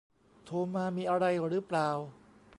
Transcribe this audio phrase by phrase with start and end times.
[0.45, 1.89] โทรมามีอะไรหรือเปล่า